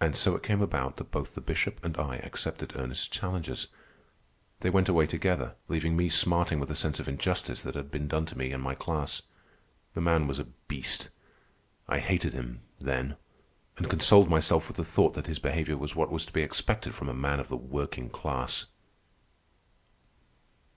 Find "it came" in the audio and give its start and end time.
0.36-0.62